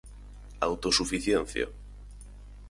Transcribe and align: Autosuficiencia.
Autosuficiencia. 0.67 1.65